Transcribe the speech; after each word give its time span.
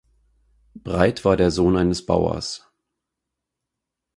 Breit 0.75 1.23
war 1.25 1.37
der 1.37 1.51
Sohn 1.51 1.77
eines 1.77 2.03
Bauers. 2.07 2.67